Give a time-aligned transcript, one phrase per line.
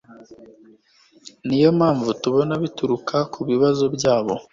[1.45, 4.33] Niyo mpamvu tubona bituruka kubibazo byabo